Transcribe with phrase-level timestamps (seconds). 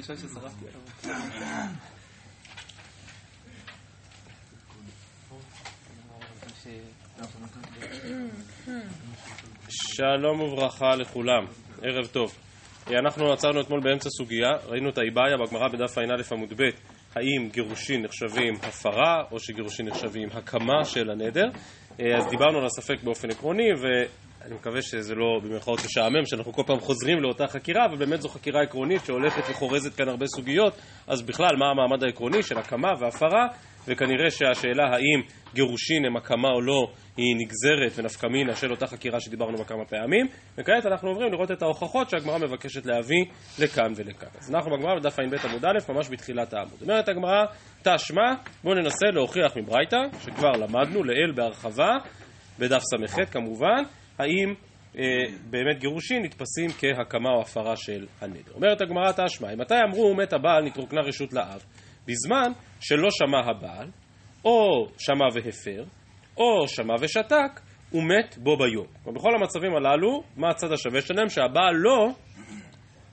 [0.00, 1.66] הראשון ששרפתי עליו.
[9.68, 11.44] שלום וברכה לכולם,
[11.82, 12.34] ערב טוב.
[12.90, 16.70] אה, אנחנו עצרנו אתמול באמצע סוגיה, ראינו את האיבעיה בגמרא בדף ע"א עמוד ב',
[17.14, 21.46] האם גירושין נחשבים הפרה או שגירושין נחשבים הקמה של הנדר.
[22.00, 23.72] אה, אז דיברנו על הספק באופן עקרוני,
[24.44, 28.28] ואני מקווה שזה לא במירכאות משעמם, שאנחנו כל פעם חוזרים לאותה חקירה, אבל באמת זו
[28.28, 30.74] חקירה עקרונית שהולכת וחורזת כאן הרבה סוגיות,
[31.06, 33.46] אז בכלל, מה המעמד העקרוני של הקמה והפרה,
[33.88, 35.22] וכנראה שהשאלה האם
[35.54, 39.84] גירושין הם הקמה או לא היא נגזרת ונפקא מינה של אותה חקירה שדיברנו בה כמה
[39.84, 40.26] פעמים.
[40.58, 43.24] וכעת אנחנו עוברים לראות את ההוכחות שהגמרא מבקשת להביא
[43.58, 44.28] לכאן ולכאן.
[44.38, 46.82] אז אנחנו בגמרא בדף ע"ב עמוד א' ממש בתחילת העמוד.
[46.82, 47.44] אומרת הגמרא
[47.82, 48.34] תשמע
[48.64, 51.90] בואו ננסה להוכיח מברייתא שכבר למדנו לעיל בהרחבה
[52.58, 53.82] בדף ס"ח כמובן
[54.20, 54.54] האם
[54.98, 55.02] אה,
[55.50, 60.64] באמת גירושין נתפסים כהקמה או הפרה של הנדר אומרת הגמרא תשמע מתי אמרו מת הבעל
[60.64, 61.64] נתרוקנה רשות לאב
[62.06, 63.90] בזמן שלא שמע הבעל,
[64.44, 65.84] או שמע והפר,
[66.36, 67.60] או שמע ושתק,
[67.92, 68.86] ומת בו ביום.
[69.14, 71.28] בכל המצבים הללו, מה הצד השווה שלהם?
[71.28, 72.08] שהבעל לא,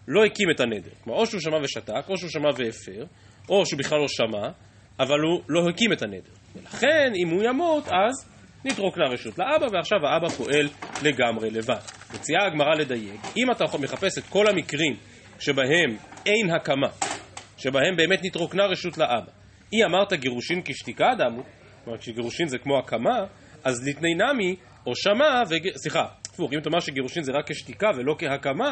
[0.08, 0.89] לא הקים את הנדר.
[1.04, 3.06] כלומר, או שהוא שמע ושתק, או שהוא שמע והפר,
[3.50, 4.48] או שהוא בכלל לא שמע,
[5.00, 6.32] אבל הוא לא הקים את הנדר.
[6.56, 8.37] ולכן, אם הוא ימות, אז
[8.68, 10.70] נתרוק לרשות לאבא, ועכשיו האבא פועל
[11.04, 11.80] לגמרי לבד.
[12.14, 14.96] מציעה הגמרא לדייק, אם אתה מחפש את כל המקרים
[15.40, 16.88] שבהם אין הקמה,
[17.58, 19.32] שבהם באמת נתרוקנה רשות לאבא.
[19.73, 21.44] אי אמרת גירושין כשתיקה דמו,
[21.84, 23.26] כלומר כשגירושין זה כמו הקמה,
[23.64, 25.56] אז לתני נמי או שמע, ו...
[25.76, 28.72] סליחה, הפוך, אם תאמר שגירושין זה רק כשתיקה ולא כהקמה,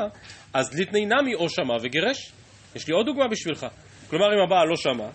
[0.54, 2.32] אז לתני נמי או שמע וגירש.
[2.76, 3.66] יש לי עוד דוגמה בשבילך.
[4.10, 5.08] כלומר אם הבעל לא שמע,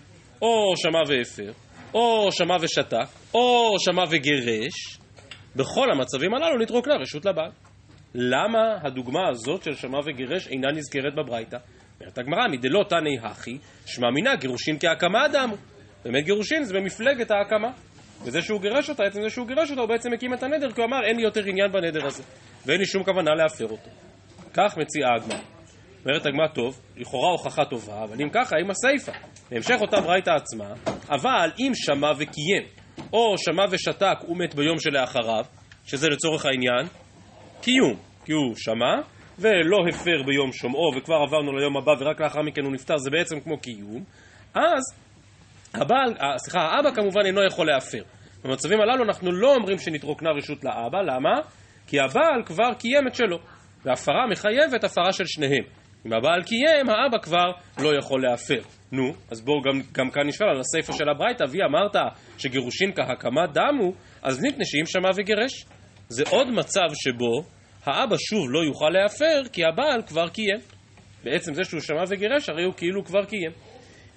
[0.42, 1.52] או שמע והפר,
[1.94, 4.98] או שמע ושתק, או שמע וגירש,
[5.56, 7.50] בכל המצבים הללו נתרוקנה רשות לבעל.
[8.14, 11.56] למה הדוגמה הזאת של שמע וגירש אינה נזכרת בברייתא?
[12.00, 15.50] אומרת הגמרא, מדלא תנאי הכי, שמע מינה גירושין כהקמה אדם.
[16.04, 17.70] באמת גירושין זה במפלגת ההקמה.
[18.24, 20.80] וזה שהוא גירש אותה, עצם זה שהוא גירש אותה, הוא בעצם הקים את הנדר, כי
[20.80, 22.22] הוא אמר, אין לי יותר עניין בנדר הזה.
[22.66, 23.90] ואין לי שום כוונה להפר אותו.
[24.54, 25.59] כך מציעה הגמרא.
[26.06, 29.12] אומרת הגמרא, טוב, לכאורה הוכחה טובה, אבל אם ככה, עם הסיפא.
[29.50, 30.74] בהמשך אותה ברייתא עצמה,
[31.10, 32.62] אבל אם שמע וקיים,
[33.12, 35.44] או שמע ושתק ומת ביום שלאחריו,
[35.86, 36.86] שזה לצורך העניין,
[37.60, 37.96] קיום.
[38.24, 38.94] כי הוא שמע,
[39.38, 43.40] ולא הפר ביום שומעו וכבר עברנו ליום הבא ורק לאחר מכן הוא נפטר, זה בעצם
[43.40, 44.04] כמו קיום,
[44.54, 44.82] אז
[45.74, 48.02] הבעל, אה, סליחה, האבא כמובן אינו יכול להפר.
[48.44, 51.40] במצבים הללו אנחנו לא אומרים שנתרוקנה רשות לאבא, למה?
[51.86, 53.38] כי הבעל כבר קיים את שלו,
[53.84, 55.79] והפרה מחייבת הפרה של שניהם.
[56.06, 58.60] אם הבעל קיים, האבא כבר לא יכול להפר.
[58.92, 61.96] נו, אז בואו גם, גם כאן נשאל על הסיפא של הברייתא, אבי אמרת
[62.38, 65.64] שגירושין כהקמה דמו, אז ניתנה שאם שמע וגירש.
[66.08, 67.42] זה עוד מצב שבו
[67.84, 70.60] האבא שוב לא יוכל להפר כי הבעל כבר קיים.
[71.24, 73.50] בעצם זה שהוא שמע וגירש הרי הוא כאילו כבר קיים.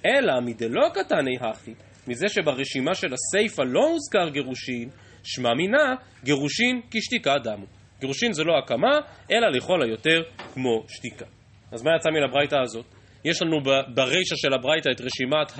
[0.05, 1.73] אלא מדלא קטני הכי,
[2.07, 4.89] מזה שברשימה של הסיפא לא הוזכר גירושין,
[5.23, 7.65] שמע מינה גירושין כשתיקה דמו.
[7.99, 8.99] גירושין זה לא הקמה,
[9.31, 10.21] אלא לכל היותר
[10.53, 11.25] כמו שתיקה.
[11.73, 12.85] אז מה יצא מן הברייתא הזאת?
[13.25, 13.57] יש לנו
[13.93, 15.51] ברישא של הברייתא את רשימת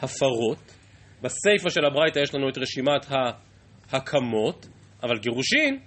[0.00, 0.76] ההפרות,
[1.22, 3.06] בסיפא של הברייתא יש לנו את רשימת
[3.90, 4.66] ההקמות,
[5.02, 5.78] אבל גירושין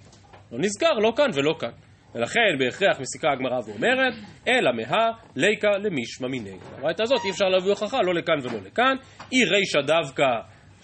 [0.52, 1.70] לא נזכר לא כאן ולא כאן.
[2.14, 4.14] ולכן בהכרח מסיקה הגמרא ואומרת,
[4.48, 6.62] אלא מה ליקה למישמע מנגד.
[6.78, 8.96] הברייתא הזאת אי אפשר להביא הוכחה לא לכאן ולא לכאן.
[9.32, 10.24] אי רישא דווקא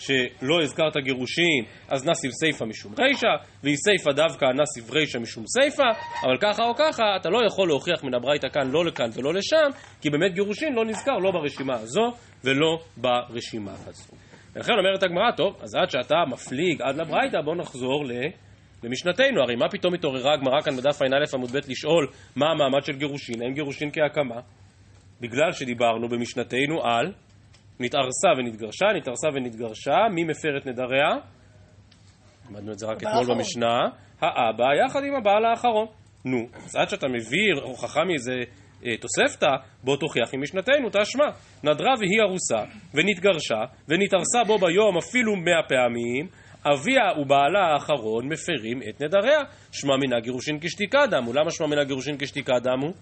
[0.01, 3.27] שלא הזכרת גירושין, אז נסיב סיפא משום רישא,
[3.65, 5.83] ואי סיפא דווקא נסיב רישא משום סיפא,
[6.25, 9.79] אבל ככה או ככה אתה לא יכול להוכיח מן הברייתא כאן לא לכאן ולא לשם,
[10.01, 12.13] כי באמת גירושין לא נזכר לא ברשימה הזו
[12.45, 14.13] ולא ברשימה הזו.
[14.55, 18.13] ולכן אומרת הגמרא, טוב, אז עד שאתה מפליג עד לברייתא, בוא נחזור ל...
[18.85, 22.07] למשנתנו, הרי מה פתאום התעוררה הגמרא כאן בדף ע"א עמוד ב' לשאול
[22.37, 24.41] מה המעמד של גירושין, האם גירושין כהקמה?
[25.21, 27.13] בגלל שדיברנו במשנתנו על
[27.81, 31.09] נתארסה ונתגרשה, נתארסה ונתגרשה, מי מפר את נדריה?
[32.51, 33.79] למדנו את זה רק אתמול במשנה,
[34.21, 35.87] האבא יחד עם הבעל האחרון.
[36.25, 38.33] נו, אז עד שאתה מביא הוכחה מאיזה
[38.87, 39.51] אה, תוספתא,
[39.85, 41.25] בוא תוכיח עם משנתנו, תשמע.
[41.65, 46.27] נדרה והיא ארוסה, ונתגרשה, ונתארסה בו ביום אפילו מאה פעמים,
[46.65, 49.41] אביה ובעלה האחרון מפרים את נדריה.
[49.73, 51.33] שמע מן הגירושין כשתיקה דמו.
[51.33, 52.93] למה שמע מן הגירושין כשתיקה דמו?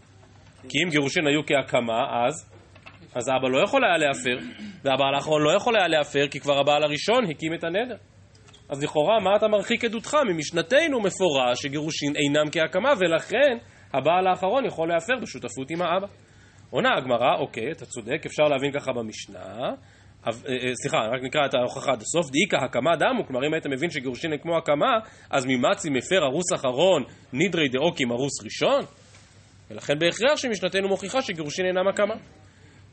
[0.68, 2.50] כי אם גירושין היו כהקמה, אז,
[3.18, 4.38] אז האבא לא יכול היה להפר,
[4.84, 7.96] והבעל האחרון לא יכול היה להפר, כי כבר הבעל הראשון הקים את הנדר.
[8.68, 10.16] אז לכאורה, מה אתה מרחיק עדותך?
[10.30, 13.56] ממשנתנו מפורש שגירושין אינם כהקמה, ולכן
[13.94, 16.06] הבעל האחרון יכול להפר בשותפות עם האבא.
[16.70, 19.38] עונה הגמרא, אוקיי, אתה צודק, אפשר להבין ככה במשנה,
[20.26, 23.66] אה, אה, סליחה, רק נקרא את ההוכחה עד הסוף, דאיכא הקמה דמו, כלומר אם היית
[23.66, 24.98] מבין שגירושין הם כמו הקמה,
[25.30, 28.80] אז ממצי מפר ארוס אחרון, נידרי דאוקים ארוס ראשון?
[29.70, 32.14] ולכן בהכרח שמשנתנו מוכיחה שגירושין אינם הקמה.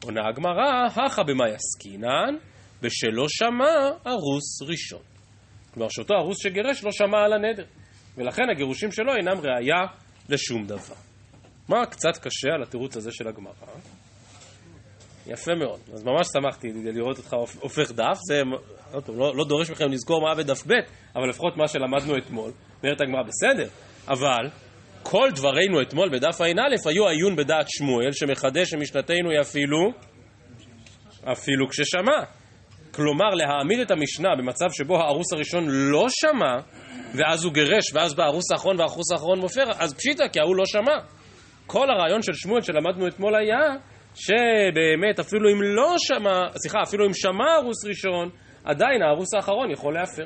[0.04, 2.36] עונה הגמרא, הכה במאי עסקינן,
[2.82, 5.02] בשלא שמע ארוס ראשון.
[5.74, 7.66] כלומר, שאותו ארוס שגירש לא שמע על הנדר,
[8.18, 9.86] ולכן הגירושים שלו אינם ראייה
[10.30, 10.96] לשום דבר.
[11.70, 13.54] מה קצת קשה על התירוץ הזה של הגמרא?
[15.28, 15.80] יפה מאוד.
[15.94, 18.20] אז ממש שמחתי לראות אותך הופך דף.
[18.28, 18.42] זה
[19.08, 20.74] לא, לא דורש מכם לזכור מה בדף ב',
[21.16, 22.52] אבל לפחות מה שלמדנו אתמול.
[22.84, 23.68] אומרת הגמרא, בסדר,
[24.08, 24.50] אבל
[25.08, 29.92] כל דברינו אתמול בדף ע"א היו עיון בדעת שמואל, שמחדש שמשנתנו היא אפילו,
[31.32, 32.24] אפילו כששמע.
[32.92, 36.56] כלומר, להעמיד את המשנה במצב שבו הארוס הראשון לא שמע,
[37.16, 40.66] ואז הוא גירש, ואז בא הארוס האחרון והארוס האחרון מופר, אז פשיטא, כי ההוא לא
[40.66, 40.98] שמע.
[41.68, 43.62] כל הרעיון של שמואל שלמדנו אתמול היה
[44.16, 48.30] שבאמת אפילו אם לא שמע, סליחה, אפילו אם שמע ארוס ראשון,
[48.64, 50.26] עדיין הארוס האחרון יכול להפר.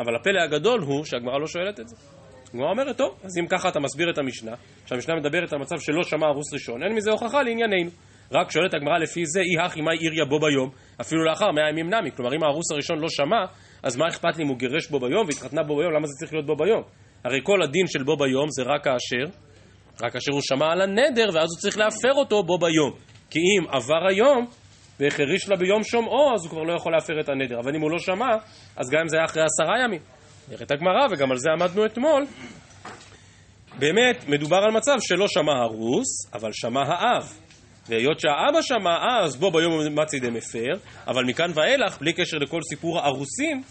[0.00, 2.17] אבל הפלא הגדול הוא שהגמרא לא שואלת את זה.
[2.54, 4.52] הגמרא אומרת, טוב, אז אם ככה אתה מסביר את המשנה,
[4.86, 7.90] שהמשנה מדברת על מצב שלא שמע ארוס ראשון, אין מזה הוכחה לענייננו.
[8.32, 11.94] רק שואלת הגמרא לפי זה, אי הכי מאי עיריה בו ביום, אפילו לאחר מאה ימים
[11.94, 12.10] נמי.
[12.16, 13.44] כלומר, אם הארוס הראשון לא שמע,
[13.82, 16.32] אז מה אכפת לי אם הוא גירש בו ביום והתחתנה בו ביום, למה זה צריך
[16.32, 16.82] להיות בו ביום?
[17.24, 19.32] הרי כל הדין של בו ביום זה רק כאשר,
[20.02, 22.92] רק כאשר הוא שמע על הנדר, ואז הוא צריך להפר אותו בו ביום.
[23.30, 24.46] כי אם עבר היום,
[25.00, 27.60] והחריש לה ביום שומעו, אז הוא כבר לא יכול להפר את הנדר.
[27.60, 28.26] אבל אם הוא לא שמע,
[28.76, 30.00] אז גם אם זה היה אחרי עשרה ימים.
[30.50, 32.26] נראית הגמרא, וגם על זה עמדנו אתמול.
[33.78, 37.32] באמת, מדובר על מצב שלא שמע הרוס, אבל שמע האב.
[37.88, 40.72] והיות שהאבא שמע, אז בו ביום מצי דמפר,
[41.06, 43.62] אבל מכאן ואילך, בלי קשר לכל סיפור הארוסים,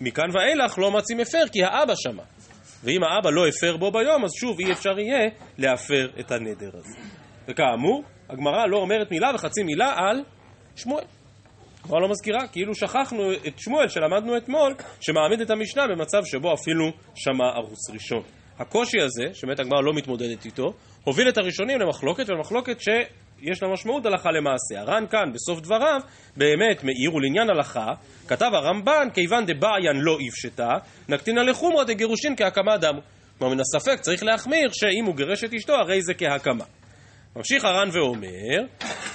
[0.00, 2.22] מכאן ואילך לא מצי מפר, כי האבא שמע.
[2.84, 5.28] ואם האבא לא הפר בו ביום, אז שוב אי אפשר יהיה
[5.58, 6.98] להפר את הנדר הזה.
[7.48, 10.24] וכאמור, הגמרא לא אומרת מילה וחצי מילה על
[10.76, 11.04] שמואל.
[11.84, 16.90] הגמרא לא מזכירה, כאילו שכחנו את שמואל שלמדנו אתמול, שמעמיד את המשנה במצב שבו אפילו
[17.14, 18.22] שמע ארוס ראשון.
[18.58, 20.72] הקושי הזה, שבאמת הגמרא לא מתמודדת איתו,
[21.04, 24.80] הוביל את הראשונים למחלוקת, ולמחלוקת שיש לה משמעות הלכה למעשה.
[24.80, 26.00] הר"ן כאן, בסוף דבריו,
[26.36, 27.86] באמת מאיר, ולעניין הלכה,
[28.28, 30.68] כתב הרמב"ן, כיוון דבעיין לא איפשטה,
[31.08, 33.00] נקטינא לחומרא דגירושין כהקמה דמו.
[33.38, 36.64] כלומר, מן הספק צריך להחמיר שאם הוא גירש את אשתו, הרי זה כהקמה.
[37.36, 38.62] ממשיך הר"ן ואומר,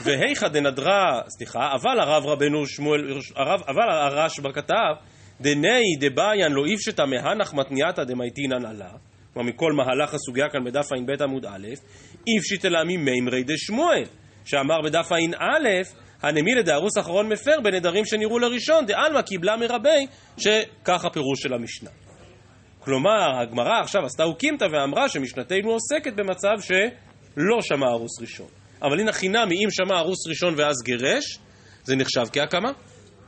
[0.04, 4.94] והיכא דנדרה, סליחה, אבל הרב רבנו שמואל, הרב, אבל הרשב"א כתב,
[5.42, 8.90] דנאי דבעיין לא איפשתא מהנח מתניעתא דמייטינן עלה,
[9.34, 11.68] כלומר מכל מהלך הסוגיה כאן בדף ע"ב עמוד א',
[12.28, 14.04] איפשיתא לה ממימרי דשמואל,
[14.46, 15.70] שאמר בדף ע"א,
[16.22, 20.08] הנמילה דארוס אחרון מפר בנדרים שנראו לראשון, דעלמא קיבלה מרבי,
[20.38, 21.90] שכך הפירוש של המשנה.
[22.80, 26.72] כלומר, הגמרא עכשיו עשתה אוקימתא ואמרה שמשנתנו עוסקת במצב ש...
[27.38, 28.48] לא שמע ארוס ראשון.
[28.82, 31.40] אבל הנה חינם, אם שמע ארוס ראשון ואז גירש,
[31.84, 32.72] זה נחשב כהקמה.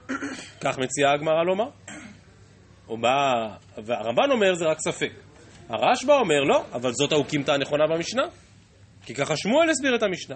[0.63, 1.69] כך מציעה הגמרא לומר.
[2.87, 3.47] בא...
[3.85, 5.11] והרמב"ן אומר זה רק ספק.
[5.69, 8.23] הרשב"א אומר לא, אבל זאת האוקימתא הנכונה במשנה.
[9.05, 10.35] כי ככה שמואל הסביר את המשנה.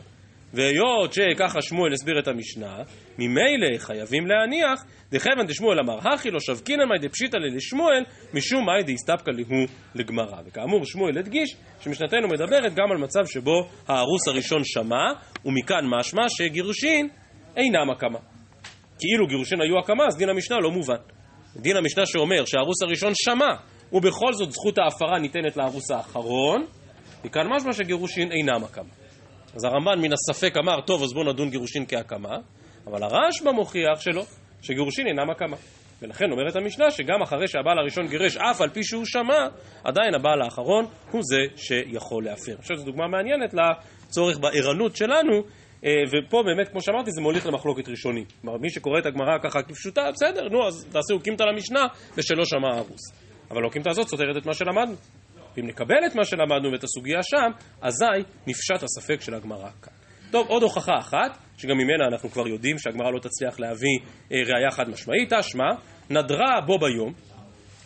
[0.53, 2.77] והיות שככה שמואל הסביר את המשנה,
[3.18, 8.03] ממילא חייבים להניח, דכיוון דשמואל אמר, הכי לא שבקינא מאי דפשיטא לשמואל,
[8.33, 9.65] משום מאי דאיסתפקא להו
[9.95, 10.42] לגמרא.
[10.45, 15.06] וכאמור, שמואל הדגיש שמשנתנו מדברת גם על מצב שבו הארוס הראשון שמע,
[15.45, 17.09] ומכאן משמע שגירושין
[17.57, 18.19] אינם הקמה.
[19.00, 21.01] כאילו גירושין היו הקמה, אז דין המשנה לא מובן.
[21.56, 23.53] דין המשנה שאומר שהארוס הראשון שמע,
[23.94, 26.65] ובכל זאת זכות ההפרה ניתנת לארוס האחרון,
[27.25, 29.00] מכאן משמע שגירושין אינם הקמה.
[29.56, 32.38] אז הרמב"ן מן הספק אמר, טוב, אז בואו נדון גירושין כהקמה,
[32.88, 34.24] אבל הרשב"א מוכיח שלא,
[34.62, 35.58] שגירושין אינם הקמה.
[36.01, 39.48] ולכן אומרת המשנה שגם אחרי שהבעל הראשון גירש, אף על פי שהוא שמע,
[39.84, 42.58] עדיין הבעל האחרון הוא זה שיכול להפר.
[42.58, 45.43] חושב שזו דוגמה מעניינת לצורך בערנות שלנו,
[45.86, 48.34] אה, ופה באמת, כמו שאמרתי, זה מוליך למחלוקת ראשונית.
[48.41, 52.77] כלומר, מי שקורא את הגמרא ככה כפשוטה, בסדר, נו, אז תעשו קימתא למשנה, ושלא שמע
[52.77, 53.01] ארוס.
[53.51, 54.96] אבל לא קימתא הזאת סותרת את מה שלמדנו.
[55.58, 59.93] ואם נקבל את מה שלמדנו ואת הסוגיה שם, אזי נפשט הספק של הגמרא כאן.
[60.31, 64.00] טוב, עוד הוכחה אחת, שגם ממנה אנחנו כבר יודעים שהגמרא לא תצליח להביא
[64.31, 65.70] אה, ראייה חד משמעית, תשמע,
[66.10, 67.13] נדרה בו ביום,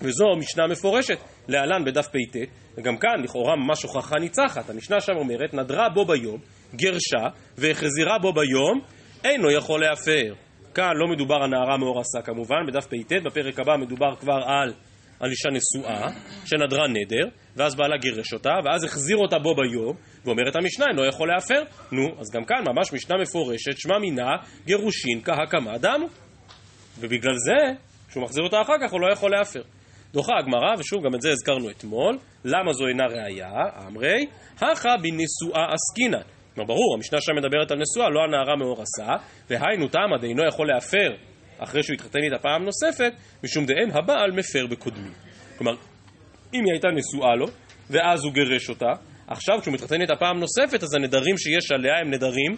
[0.01, 1.17] וזו משנה מפורשת,
[1.48, 2.39] להלן בדף פט,
[2.77, 6.39] וגם כאן לכאורה ממש הוכחה ניצחת, המשנה שם אומרת, נדרה בו ביום,
[6.75, 8.81] גרשה, והחזירה בו ביום,
[9.24, 10.34] אינו יכול להפר.
[10.74, 14.74] כאן לא מדובר על נערה מאורסה כמובן, בדף פט, בפרק הבא מדובר כבר על
[15.19, 16.07] על אישה נשואה,
[16.45, 19.95] שנדרה נדר, ואז בעלה גירש אותה, ואז החזיר אותה בו ביום,
[20.25, 21.63] ואומרת המשנה, אינו יכול להפר.
[21.91, 24.31] נו, אז גם כאן ממש משנה מפורשת, שמע מינה
[24.65, 26.07] גירושין כהקמה דמו.
[27.00, 27.74] ובגלל זה,
[28.09, 29.62] כשהוא מחזיר אותה אחר כך, הוא לא יכול להפר.
[30.13, 33.51] דוחה הגמרא, ושוב, גם את זה הזכרנו אתמול, למה זו אינה ראייה?
[33.88, 34.25] אמרי,
[34.57, 36.27] הכה בנשואה עסקינן.
[36.55, 40.67] כלומר, ברור, המשנה שם מדברת על נשואה, לא על נערה מאורסה, והיינו תמה דאינו יכול
[40.67, 41.09] להפר
[41.59, 45.09] אחרי שהוא התחתן איתה פעם נוספת, משום דאין הבעל מפר בקודמי.
[45.57, 45.75] כלומר,
[46.59, 47.47] אם היא הייתה נשואה לו,
[47.89, 48.91] ואז הוא גירש אותה,
[49.27, 52.55] עכשיו כשהוא מתחתן איתה פעם נוספת, אז הנדרים שיש עליה הם נדרים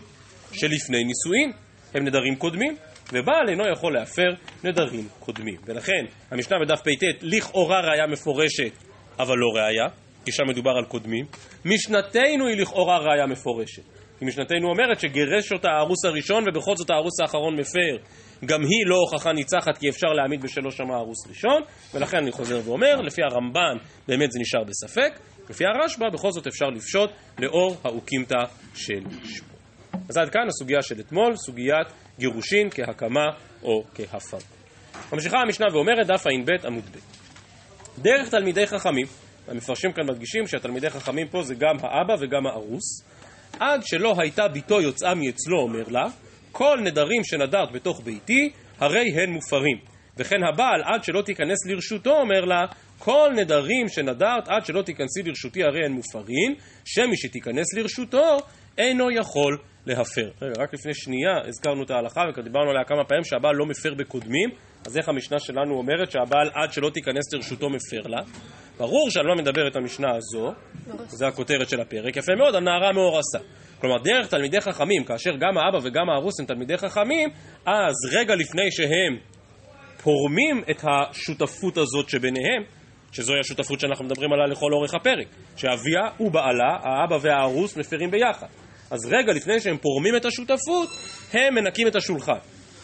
[0.51, 1.51] שלפני נישואין,
[1.93, 2.75] הם נדרים קודמים,
[3.13, 4.29] ובעל אינו יכול להפר
[4.63, 5.55] נדרים קודמים.
[5.65, 8.71] ולכן המשנה בדף פט לכאורה ראיה מפורשת,
[9.19, 9.85] אבל לא ראיה,
[10.25, 11.25] כי שם מדובר על קודמים.
[11.65, 13.81] משנתנו היא לכאורה ראיה מפורשת.
[14.19, 17.97] כי משנתנו אומרת שגירש אותה הארוס הראשון ובכל זאת הארוס האחרון מפר.
[18.45, 21.61] גם היא לא הוכחה ניצחת כי אפשר להעמיד בשלו שמה ארוס ראשון,
[21.93, 23.77] ולכן אני חוזר ואומר, לפי הרמב"ן
[24.07, 28.39] באמת זה נשאר בספק, לפי הרשב"א בכל זאת אפשר לפשוט לאור האוקימתא
[28.75, 29.47] של שמו.
[30.09, 31.87] אז עד כאן הסוגיה של אתמול, סוגיית
[32.19, 33.25] גירושין כהקמה
[33.63, 34.37] או כהפר.
[35.13, 36.97] ממשיכה המשנה ואומרת, דף ע"ב עמוד ב'.
[38.01, 39.05] דרך תלמידי חכמים,
[39.47, 43.03] המפרשים כאן מדגישים שהתלמידי חכמים פה זה גם האבא וגם הארוס,
[43.59, 46.07] עד שלא הייתה ביתו יוצאה מאצלו, אומר לה,
[46.57, 48.49] כל נדרים שנדרת בתוך ביתי,
[48.79, 49.77] הרי הן מופרים.
[50.17, 52.65] וכן הבעל, עד שלא תיכנס לרשותו, אומר לה,
[52.99, 58.37] כל נדרים שנדרת עד שלא תיכנסי לרשותי הרי הן מופרים, שמי שתיכנס לרשותו
[58.77, 60.29] אינו יכול להפר.
[60.41, 63.93] רגע, רק לפני שנייה הזכרנו את ההלכה וכבר דיברנו עליה כמה פעמים שהבעל לא מפר
[63.93, 64.49] בקודמים,
[64.85, 68.21] אז איך המשנה שלנו אומרת שהבעל עד שלא תיכנס לרשותו מפר לה?
[68.77, 70.53] ברור שעל מה מדברת המשנה הזו,
[71.07, 73.39] זה הכותרת של הפרק, יפה מאוד, על נערה מאורסה.
[73.81, 77.29] כלומר, דרך תלמידי חכמים, כאשר גם האבא וגם הארוס הם תלמידי חכמים,
[77.65, 79.17] אז רגע לפני שהם
[80.03, 82.63] פורמים את השותפות הזאת שביניהם,
[83.11, 88.47] שזוהי השותפות שאנחנו מדברים עליה לכל אורך הפרק, שאביה ובעלה, האבא והארוס, מפרים ביחד.
[88.91, 90.89] אז רגע לפני שהם פורמים את השותפות,
[91.33, 92.37] הם מנקים את השולחן.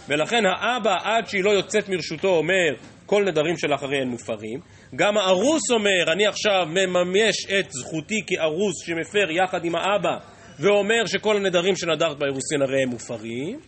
[0.10, 2.74] ולכן האבא, עד שהיא לא יוצאת מרשותו, אומר,
[3.06, 4.60] כל נדרים של אחריהן מופרים.
[4.96, 10.18] גם הארוס אומר, אני עכשיו מממש את זכותי כארוס שמפר יחד עם האבא,
[10.60, 13.60] ואומר שכל הנדרים שנדרת באירוסין הרי הם מופרים.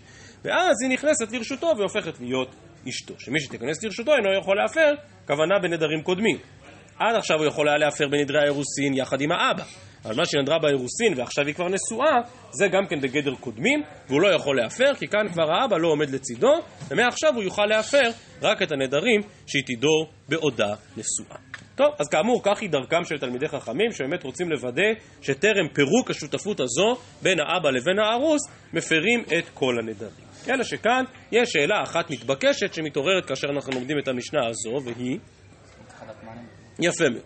[0.44, 2.56] ואז היא נכנסת לרשותו והופכת להיות
[2.90, 3.14] אשתו.
[3.20, 4.94] שמי שתיכנס לרשותו אינו יכול להפר,
[5.28, 6.38] כוונה בנדרים קודמים.
[7.00, 9.64] עד עכשיו הוא יכול היה להפר בנדרי האירוסין יחד עם האבא.
[10.06, 14.36] אבל מה שנדרה באירוסין ועכשיו היא כבר נשואה, זה גם כן בגדר קודמים, והוא לא
[14.36, 16.54] יכול להפר, כי כאן כבר האבא לא עומד לצידו,
[16.90, 18.10] ומעכשיו הוא יוכל להפר
[18.42, 21.38] רק את הנדרים שהיא תדור בעודה נשואה.
[21.76, 24.84] טוב, אז כאמור, כך היא דרכם של תלמידי חכמים, שבאמת רוצים לוודא
[25.22, 28.42] שטרם פירוק השותפות הזו בין האבא לבין הארוס,
[28.74, 30.26] מפרים את כל הנדרים.
[30.50, 35.20] אלא שכאן יש שאלה אחת מתבקשת שמתעוררת כאשר אנחנו לומדים את המשנה הזו, והיא...
[36.80, 37.24] יפה מאוד.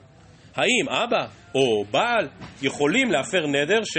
[0.56, 2.28] האם אבא או בעל
[2.62, 3.98] יכולים להפר נדר ש...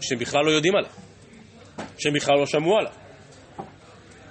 [0.00, 0.90] שהם בכלל לא יודעים עליו,
[1.98, 2.92] שהם בכלל לא שמעו עליו.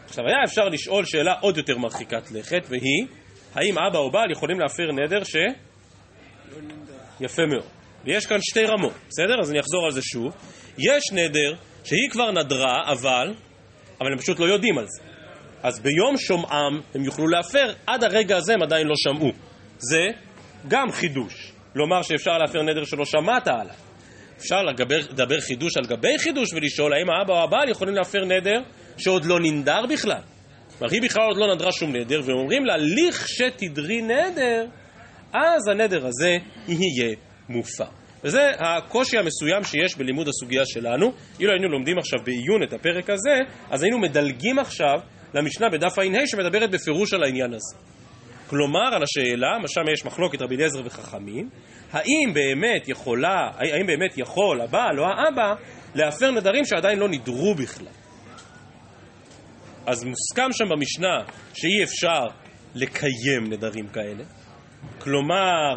[0.06, 3.08] עכשיו, היה אפשר לשאול שאלה עוד יותר מרחיקת לכת, והיא,
[3.55, 5.36] האם אבא או בעל יכולים להפר נדר ש...
[7.19, 7.69] יפה מאוד.
[8.05, 9.39] ויש כאן שתי רמות, בסדר?
[9.41, 10.33] אז אני אחזור על זה שוב.
[10.77, 13.33] יש נדר שהיא כבר נדרה, אבל,
[14.01, 15.01] אבל הם פשוט לא יודעים על זה.
[15.63, 19.31] אז ביום שומעם הם יוכלו להפר, עד הרגע הזה הם עדיין לא שמעו.
[19.77, 20.07] זה
[20.67, 21.51] גם חידוש.
[21.75, 23.75] לומר שאפשר להפר נדר שלא שמעת עליו.
[24.38, 28.62] אפשר לדבר חידוש על גבי חידוש ולשאול האם האבא או הבעל יכולים להפר נדר
[28.98, 30.22] שעוד לא ננדר בכלל.
[30.80, 34.65] כלומר, היא בכלל עוד לא נדרה שום נדר, והם אומרים לה, לכשתדרי נדר,
[35.34, 36.38] אז הנדר הזה
[36.68, 37.15] יהיה
[37.50, 37.86] מופר.
[38.24, 41.12] וזה הקושי המסוים שיש בלימוד הסוגיה שלנו.
[41.39, 43.36] אילו היינו לומדים עכשיו בעיון את הפרק הזה,
[43.72, 45.00] אז היינו מדלגים עכשיו
[45.34, 47.75] למשנה בדף ע"ה שמדברת בפירוש על העניין הזה.
[48.50, 51.50] כלומר, על השאלה, מה שם יש מחלוקת רבי אליעזר וחכמים,
[51.92, 55.53] האם באמת יכולה, האם באמת יכול הבעל או האבא
[55.96, 58.02] להפר נדרים שעדיין לא נדרו בכלל.
[59.86, 61.24] אז מוסכם שם במשנה
[61.54, 62.28] שאי אפשר
[62.75, 64.24] לקיים נדרים כאלה.
[65.00, 65.74] כלומר,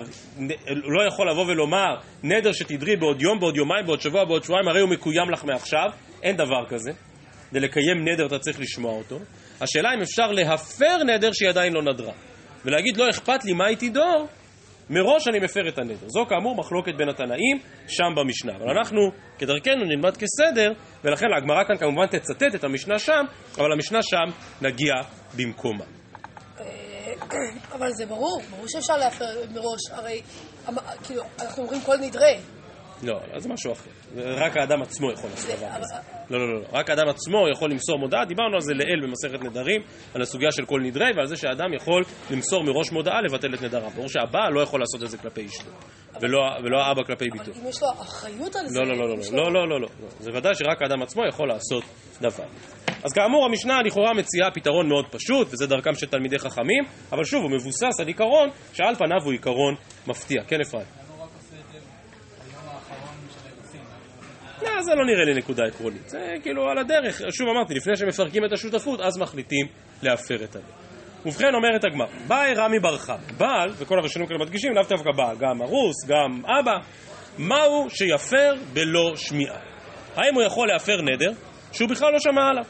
[0.67, 4.81] לא יכול לבוא ולומר, נדר שתדרי בעוד יום, בעוד יומיים, בעוד שבוע, בעוד שבועיים, הרי
[4.81, 5.91] הוא מקוים לך מעכשיו.
[6.23, 6.91] אין דבר כזה.
[7.51, 9.19] כדי לקיים נדר אתה צריך לשמוע אותו.
[9.61, 12.13] השאלה אם אפשר להפר נדר שהיא עדיין לא נדרה.
[12.65, 14.27] ולהגיד לא אכפת לי מה היא תדור,
[14.91, 16.09] מראש אני מפר את הנדר.
[16.09, 18.53] זו כאמור מחלוקת בין התנאים שם במשנה.
[18.57, 19.01] אבל אנחנו
[19.39, 20.73] כדרכנו נלמד כסדר,
[21.05, 23.25] ולכן הגמרא כאן כמובן תצטט את המשנה שם,
[23.59, 24.95] אבל המשנה שם נגיע
[25.37, 25.85] במקומה.
[27.75, 29.25] אבל זה ברור, ברור שאפשר להפר
[29.55, 30.23] מראש, הרי
[31.05, 32.39] כאילו, אנחנו אומרים כל נדרי.
[33.03, 33.91] לא, אז זה משהו אחר.
[34.17, 35.95] רק האדם עצמו יכול לעשות דבר כזה.
[36.31, 36.67] לא, לא, לא, לא.
[36.73, 38.25] רק האדם עצמו יכול למסור מודעה.
[38.25, 39.83] דיברנו על זה לעיל במסכת נדרים,
[40.15, 43.91] על הסוגיה של כל נדרי, ועל זה שהאדם יכול למסור מראש מודעה לבטל את נדריו.
[43.91, 45.71] ברור שהבעל לא יכול לעשות את זה כלפי אשתו,
[46.63, 47.51] ולא האבא כלפי ביתו.
[47.51, 48.81] אבל אם יש לו אחריות על זה...
[48.81, 49.89] לא, לא, לא, לא, לא, לא, לא.
[50.21, 51.85] זה ודאי שרק האדם עצמו יכול לעשות
[52.21, 52.45] דבר.
[53.05, 57.43] אז כאמור, המשנה לכאורה מציעה פתרון מאוד פשוט, וזה דרכם של תלמידי חכמים, אבל שוב,
[57.43, 59.75] הוא מבוסס על עיקרון שעל פניו הוא עיקרון
[60.07, 60.43] מפתיע.
[60.49, 61.06] כן, אפרים.
[64.83, 66.09] זה לא נראה לי נקודה עקרונית.
[66.09, 67.23] זה כאילו על הדרך.
[67.31, 69.67] שוב אמרתי, לפני שמפרקים את השותפות, אז מחליטים
[70.03, 70.87] להפר את הדרך.
[71.27, 75.37] ובכן אומרת הגמר, באי רמי בר חמא, בעל, וכל הראשונים כאלה מדגישים, לאו דווקא בעל,
[75.37, 76.79] גם ארוס, גם אבא,
[77.39, 79.59] מהו שיפר בלא שמיעה.
[80.17, 81.33] האם הוא יכול להפר נדר
[81.73, 82.65] שהוא בכלל לא שמע עליו?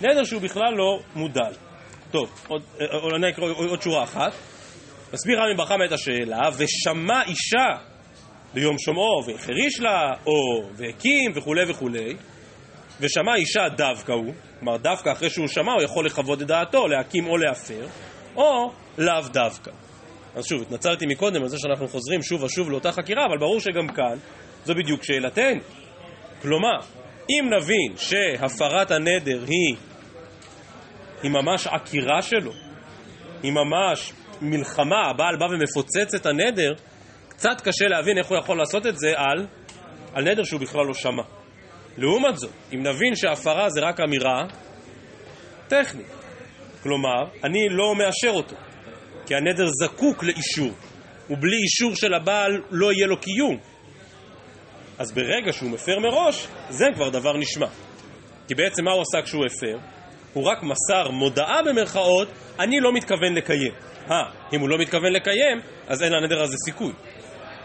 [0.00, 1.52] נדר שהוא בכלל לא מודל.
[2.10, 4.32] טוב, עוד, עוד, עוד, עוד שורה אחת.
[5.12, 7.89] מסביר רמי ברחמה את השאלה, ושמע אישה
[8.54, 12.16] ביום שומעו, והחריש לה, או והקים וכולי וכולי,
[13.00, 17.26] ושמע אישה דווקא הוא, כלומר דווקא אחרי שהוא שמע הוא יכול לכבוד את דעתו, להקים
[17.26, 17.86] או להפר,
[18.36, 19.70] או לאו דווקא.
[20.34, 23.88] אז שוב, התנצלתי מקודם על זה שאנחנו חוזרים שוב ושוב לאותה חקירה, אבל ברור שגם
[23.88, 24.18] כאן
[24.64, 25.60] זו בדיוק שאלתנו.
[26.42, 26.78] כלומר,
[27.30, 29.76] אם נבין שהפרת הנדר היא,
[31.22, 32.52] היא ממש עקירה שלו,
[33.42, 36.72] היא ממש מלחמה, הבעל בא ומפוצץ את הנדר,
[37.40, 39.46] קצת קשה להבין איך הוא יכול לעשות את זה על,
[40.14, 41.22] על נדר שהוא בכלל לא שמע.
[41.98, 44.46] לעומת זאת, אם נבין שהפרה זה רק אמירה
[45.68, 46.06] טכנית,
[46.82, 48.56] כלומר, אני לא מאשר אותו,
[49.26, 50.72] כי הנדר זקוק לאישור,
[51.30, 53.58] ובלי אישור של הבעל לא יהיה לו קיום.
[54.98, 57.66] אז ברגע שהוא מפר מראש, זה כבר דבר נשמע.
[58.48, 59.78] כי בעצם מה הוא עשה כשהוא הפר?
[60.32, 62.28] הוא רק מסר מודעה במרכאות,
[62.58, 63.72] אני לא מתכוון לקיים.
[64.10, 64.16] אה,
[64.52, 66.92] אם הוא לא מתכוון לקיים, אז אין לנדר הזה סיכוי.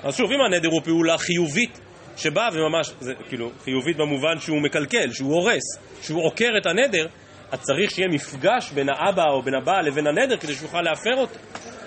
[0.03, 1.79] אז שוב, אם הנדר הוא פעולה חיובית,
[2.17, 5.63] שבאה וממש, זה כאילו חיובית במובן שהוא מקלקל, שהוא הורס,
[6.01, 7.07] שהוא עוקר את הנדר,
[7.51, 11.39] אז צריך שיהיה מפגש בין האבא או בין הבעל לבין הנדר כדי שיוכל להפר אותו.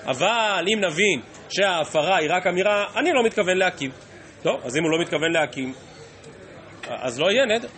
[0.06, 3.90] אבל אם נבין שההפרה היא רק אמירה, אני לא מתכוון להקים.
[4.42, 5.74] טוב, אז אם הוא לא מתכוון להקים,
[6.88, 7.68] אז לא יהיה נדר.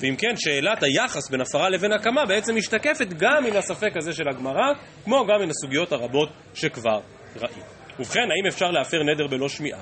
[0.00, 4.28] ואם כן, שאלת היחס בין הפרה לבין הקמה בעצם משתקפת גם מן הספק הזה של
[4.28, 4.72] הגמרא,
[5.04, 7.00] כמו גם מן הסוגיות הרבות שכבר
[7.36, 7.62] ראינו.
[7.98, 9.80] ובכן, האם אפשר להפר נדר בלא שמיעה?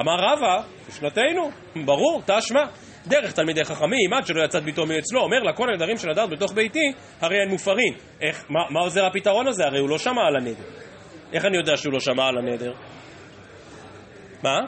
[0.00, 1.50] אמר רבא, בשנתנו,
[1.84, 2.64] ברור, תשמע.
[3.06, 6.92] דרך תלמידי חכמים, עד שלא יצאת ביתו מאצלו, אומר לה, כל הנדרים שנדרת בתוך ביתי,
[7.20, 7.94] הרי הן מופרים.
[8.20, 9.64] איך, מה, מה עוזר הפתרון הזה?
[9.64, 10.64] הרי הוא לא שמע על הנדר.
[11.32, 12.72] איך אני יודע שהוא לא שמע על הנדר?
[14.42, 14.58] מה?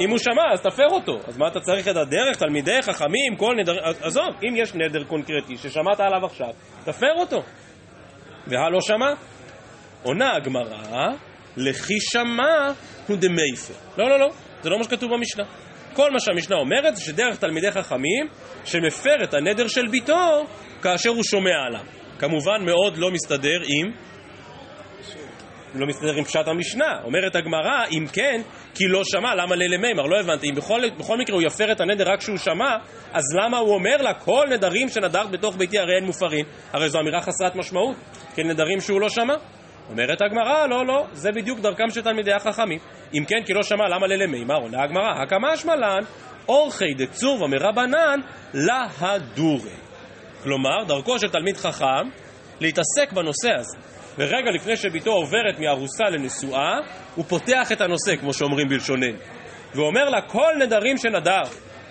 [0.00, 1.18] אם הוא שמע, אז תפר אותו.
[1.28, 2.36] אז מה אתה צריך את הדרך?
[2.36, 3.78] תלמידי חכמים, כל נדר...
[4.00, 6.50] עזוב, אם יש נדר קונקרטי ששמעת עליו עכשיו,
[6.84, 7.42] תפר אותו.
[8.46, 9.12] והלא שמע?
[10.02, 11.12] עונה הגמרא,
[11.56, 12.72] לכי שמע
[13.06, 13.74] הוא דמייפר.
[13.98, 14.28] לא, לא, לא,
[14.62, 15.44] זה לא מה שכתוב במשנה.
[15.92, 18.28] כל מה שהמשנה אומרת זה שדרך תלמידי חכמים
[18.64, 20.46] שמפר את הנדר של ביתו
[20.82, 21.84] כאשר הוא שומע עליו.
[22.18, 23.92] כמובן מאוד לא מסתדר עם
[25.74, 27.00] לא מסתדר עם פשט המשנה.
[27.04, 28.40] אומרת הגמרא, אם כן,
[28.74, 30.02] כי לא שמע, למה לילה מימר?
[30.02, 30.50] לא הבנתי.
[30.50, 32.76] אם בכל, בכל מקרה הוא יפר את הנדר רק כשהוא שמע,
[33.12, 36.44] אז למה הוא אומר לה, כל נדרים שנדרת בתוך ביתי הרי אין מופרים?
[36.72, 37.96] הרי זו אמירה חסרת משמעות,
[38.34, 39.34] כן נדרים שהוא לא שמע.
[39.90, 42.78] אומרת הגמרא, לא, לא, זה בדיוק דרכם של תלמידי החכמים.
[43.14, 44.56] אם כן, כי לא שמע, למה לילה מימר?
[44.56, 46.00] עונה הגמרא, הקמה שמלן,
[46.48, 48.20] אורחי דצור ומרבנן
[48.54, 49.76] להדורי.
[50.42, 52.08] כלומר, דרכו של תלמיד חכם
[52.60, 53.78] להתעסק בנושא הזה.
[54.18, 56.78] ורגע לפני שביתו עוברת מארוסה לנשואה,
[57.14, 59.18] הוא פותח את הנושא, כמו שאומרים בלשוננו.
[59.74, 61.42] ואומר לה, כל נדרים שנדר.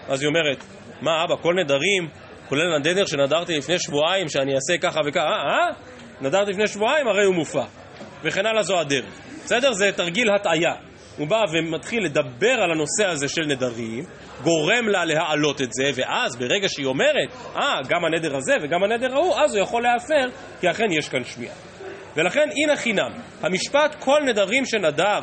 [0.08, 0.64] אז היא אומרת,
[1.02, 2.10] מה אבא, כל נדרים,
[2.50, 5.74] כולל הנדר שנדרתי לפני שבועיים, שאני אעשה ככה וככה, אה, אה?
[6.22, 7.64] נדרתי לפני שבועיים, הרי הוא מופע.
[8.24, 9.20] וכן הלאה זו הדרך.
[9.46, 9.74] בסדר?
[9.74, 10.74] זה תרגיל הטעיה.
[11.18, 14.04] הוא בא ומתחיל לדבר על הנושא הזה של נדרים,
[14.44, 19.14] גורם לה להעלות את זה, ואז ברגע שהיא אומרת, אה, גם הנדר הזה וגם הנדר
[19.14, 20.28] ההוא, אז הוא יכול להפר,
[20.60, 21.56] כי אכן יש כאן שמיעה.
[22.16, 25.20] ולכן הנה חינם, המשפט כל נדרים שנדר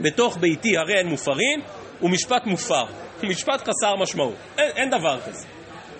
[0.00, 1.60] בתוך ביתי הרי הן מופרים,
[2.00, 2.84] הוא משפט מופר,
[3.30, 5.46] משפט חסר משמעות, אין, אין דבר כזה.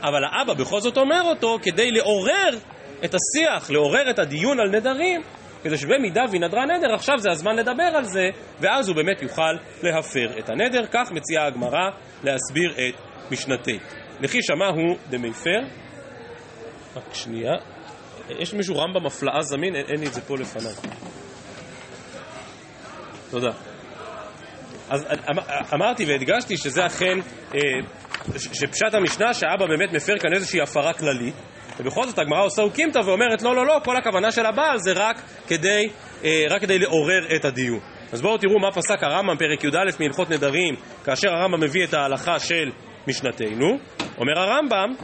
[0.02, 2.58] אבל האבא בכל זאת אומר אותו כדי לעורר
[3.04, 5.22] את השיח, לעורר את הדיון על נדרים,
[5.62, 8.28] כדי שבמידה והיא נדרה נדר, עכשיו זה הזמן לדבר על זה,
[8.60, 10.86] ואז הוא באמת יוכל להפר את הנדר.
[10.92, 11.90] כך מציעה הגמרא
[12.24, 12.94] להסביר את
[13.30, 13.78] משנתי.
[14.20, 15.60] לכי שמע הוא דמיפר.
[16.96, 17.52] רק שנייה.
[18.28, 19.74] יש מישהו רמב"ם הפלאה זמין?
[19.76, 20.74] אין, אין לי את זה פה לפניי.
[23.30, 23.50] תודה.
[24.90, 25.38] אז אמ,
[25.74, 27.18] אמרתי והדגשתי שזה אכן,
[27.54, 27.60] אה,
[28.38, 31.34] שפשט המשנה שהאבא באמת מפר כאן איזושהי הפרה כללית,
[31.80, 35.22] ובכל זאת הגמרא עושה אוקימתא ואומרת לא, לא, לא, כל הכוונה של הבעל זה רק
[35.46, 35.88] כדי,
[36.24, 37.80] אה, רק כדי לעורר את הדיון.
[38.12, 42.38] אז בואו תראו מה פסק הרמב"ם, פרק י"א מהלכות נדרים, כאשר הרמב"ם מביא את ההלכה
[42.38, 42.70] של
[43.08, 43.78] משנתנו.
[44.18, 44.94] אומר הרמב"ם,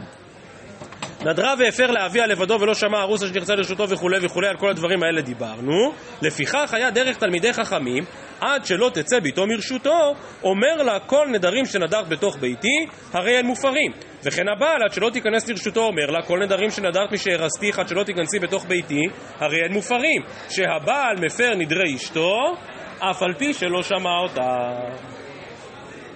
[1.25, 5.21] נדרה והפר לאביה לבדו ולא שמע ארוסה שנרצה לרשותו וכולי וכולי, על כל הדברים האלה
[5.21, 5.93] דיברנו.
[6.21, 8.03] לפיכך היה דרך תלמידי חכמים,
[8.45, 13.91] עד שלא תצא ביתו מרשותו, אומר לה כל נדרים שנדרת בתוך ביתי, הרי הם מופרים.
[14.23, 18.39] וכן הבעל, עד שלא תיכנס לרשותו, אומר לה כל נדרים שנדרת משארסתיך, עד שלא תיכנסי
[18.39, 19.01] בתוך ביתי,
[19.39, 20.21] הרי הם מופרים.
[20.49, 22.55] שהבעל מפר נדרי אשתו,
[22.99, 24.71] אף על פי שלא שמע אותה.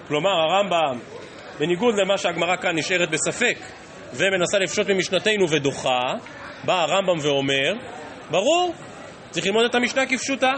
[0.07, 0.99] כלומר, הרמב"ם,
[1.59, 3.57] בניגוד למה שהגמרא כאן נשארת בספק,
[4.13, 6.13] ומנסה לפשוט ממשנתנו ודוחה,
[6.65, 7.73] בא הרמב"ם ואומר,
[8.31, 8.73] ברור,
[9.29, 10.53] צריך ללמוד את המשנה כפשוטה.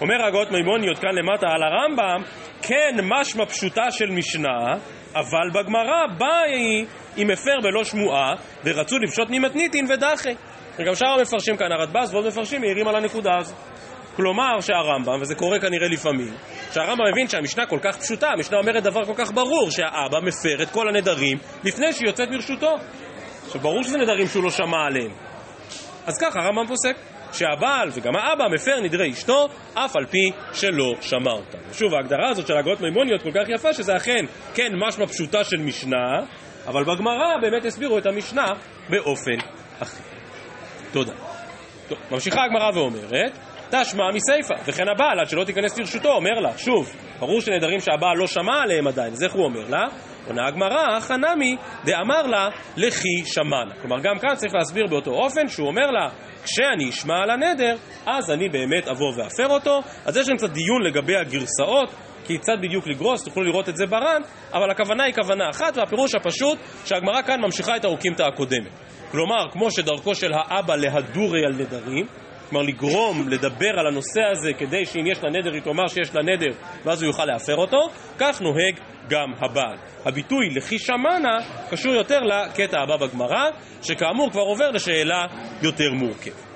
[0.00, 2.22] אומר הגאות מימוניות כאן למטה על הרמב"ם,
[2.62, 4.74] כן משמע פשוטה של משנה,
[5.14, 6.86] אבל בגמרא באה היא
[7.18, 8.34] אם הפר בלא שמועה,
[8.64, 10.34] ורצו לפשוט ממתניתין ודחי.
[10.78, 13.54] וגם שאר המפרשים כאן, הרדב"ז ועוד מפרשים מעירים על הנקודה הזו.
[14.16, 16.34] כלומר שהרמב"ם, וזה קורה כנראה לפעמים,
[16.72, 20.70] שהרמב"ם מבין שהמשנה כל כך פשוטה, המשנה אומרת דבר כל כך ברור, שהאבא מפר את
[20.70, 22.74] כל הנדרים לפני שהיא יוצאת מרשותו.
[23.46, 25.12] עכשיו ברור שזה נדרים שהוא לא שמע עליהם.
[26.06, 26.96] אז ככה הרמב"ם פוסק,
[27.32, 31.58] שהבעל וגם האבא מפר נדרי אשתו, אף על פי שלא שמע אותם.
[31.70, 35.56] ושוב, ההגדרה הזאת של הגאות מימוניות כל כך יפה, שזה אכן, כן, משמע פשוטה של
[35.56, 36.18] משנה,
[36.66, 38.46] אבל בגמרא באמת הסבירו את המשנה
[38.88, 39.38] באופן
[39.82, 40.02] אחר.
[40.92, 41.12] תודה.
[41.88, 43.38] טוב, ממשיכה הגמרא ואומרת,
[43.70, 48.26] תשמע מסיפא, וכן הבעל, עד שלא תיכנס לרשותו, אומר לה, שוב, ברור שנדרים שהבעל לא
[48.26, 49.86] שמע עליהם עדיין, אז איך הוא אומר לה?
[50.30, 53.74] עונה הגמרא, חנמי דאמר לה, לכי שמענה.
[53.80, 56.08] כלומר, גם כאן צריך להסביר באותו אופן, שהוא אומר לה,
[56.44, 59.80] כשאני אשמע על הנדר, אז אני באמת אבוא ואפר אותו.
[60.06, 61.94] אז יש לנו קצת דיון לגבי הגרסאות,
[62.26, 66.58] כיצד בדיוק לגרוס, תוכלו לראות את זה בר"ן, אבל הכוונה היא כוונה אחת, והפירוש הפשוט
[66.84, 68.72] שהגמרא כאן ממשיכה את האוקימתא הקודמת.
[69.10, 72.06] כלומר, כמו שדרכו של האבא להדורי על נדרים,
[72.50, 76.22] כלומר לגרום, לדבר על הנושא הזה כדי שאם יש לה נדר היא תאמר שיש לה
[76.22, 76.52] נדר
[76.84, 79.76] ואז הוא יוכל להפר אותו, כך נוהג גם הבעל.
[80.04, 81.38] הביטוי לכי שמנה
[81.70, 83.50] קשור יותר לקטע הבא בגמרא,
[83.82, 85.26] שכאמור כבר עובר לשאלה
[85.62, 86.50] יותר מורכבת.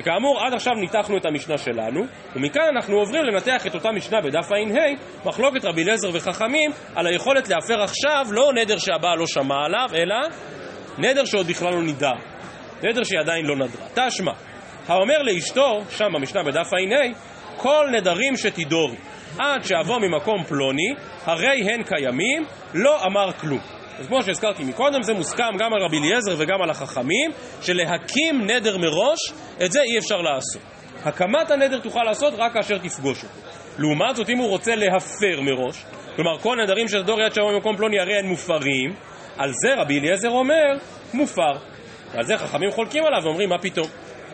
[0.00, 2.00] וכאמור, עד עכשיו ניתחנו את המשנה שלנו,
[2.36, 7.48] ומכאן אנחנו עוברים לנתח את אותה משנה בדף ע"ה, מחלוקת רבי אליעזר וחכמים, על היכולת
[7.48, 10.16] להפר עכשיו לא נדר שהבעל לא שמע עליו, אלא
[10.98, 12.14] נדר שעוד בכלל לא נידר.
[12.82, 13.86] נדר שהיא עדיין לא נדרה.
[13.94, 14.32] תשמע,
[14.90, 17.12] האומר לאשתו, שם במשנה בדף ע"ה,
[17.56, 18.96] כל נדרים שתידורי,
[19.38, 23.60] עד שאבוא ממקום פלוני, הרי הן קיימים, לא אמר כלום.
[23.98, 27.30] אז כמו שהזכרתי מקודם, זה מוסכם גם על רבי אליעזר וגם על החכמים,
[27.62, 29.18] שלהקים נדר מראש,
[29.64, 30.62] את זה אי אפשר לעשות.
[31.04, 33.34] הקמת הנדר תוכל לעשות רק כאשר תפגוש אותו.
[33.78, 35.84] לעומת זאת, אם הוא רוצה להפר מראש,
[36.16, 38.94] כלומר כל נדרים של דור יד שאבוא ממקום פלוני הרי הן מופרים,
[39.38, 40.76] על זה רבי אליעזר אומר,
[41.14, 41.52] מופר.
[42.12, 43.86] ועל זה חכמים חולקים עליו ואומרים, מה פתאום?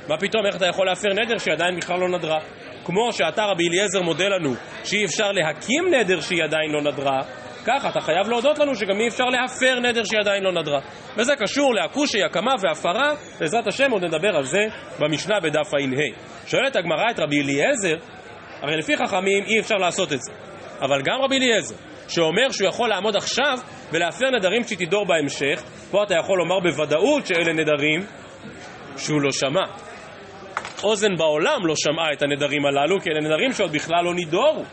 [0.08, 2.38] מה פתאום, איך אתה יכול להפר נדר שהיא עדיין בכלל לא נדרה?
[2.84, 7.20] כמו שאתה רבי אליעזר מודה לנו שאי אפשר להקים נדר שהיא עדיין לא נדרה,
[7.66, 10.80] ככה אתה חייב להודות לנו שגם אי אפשר להפר נדר שהיא עדיין לא נדרה.
[11.16, 14.66] וזה קשור לאקושי, הקמה והפרה, בעזרת השם עוד נדבר על זה
[14.98, 16.20] במשנה בדף ע"ה.
[16.46, 17.96] שואלת הגמרא את רבי אליעזר,
[18.62, 20.32] הרי לפי חכמים אי אפשר לעשות את זה.
[20.80, 21.74] אבל גם רבי אליעזר,
[22.08, 23.58] שאומר שהוא יכול לעמוד עכשיו
[23.92, 28.00] ולהפר נדרים שתדור בהמשך, פה אתה יכול לומר בוודאות שאלה נדרים
[28.96, 29.95] שהוא לא שמע.
[30.82, 34.64] אוזן בעולם לא שמעה את הנדרים הללו, כי אלה נדרים שעוד בכלל לא נידורו.